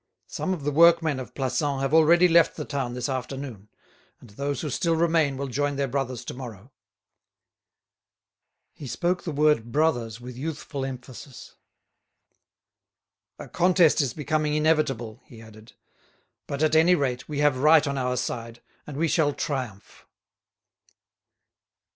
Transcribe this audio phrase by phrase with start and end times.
[0.25, 3.69] Some of the workmen of Plassans have already left the town this afternoon;
[4.19, 6.71] those who still remain will join their brothers to morrow."
[8.73, 11.53] He spoke the word brothers with youthful emphasis.
[13.37, 15.73] "A contest is becoming inevitable," he added;
[16.47, 20.07] "but, at any rate, we have right on our side, and we shall triumph."